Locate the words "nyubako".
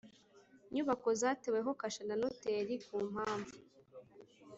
0.73-1.07